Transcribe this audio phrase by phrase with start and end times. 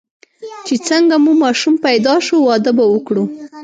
[0.67, 3.23] چې څنګه مو ماشوم پیدا شو، واده به وکړو.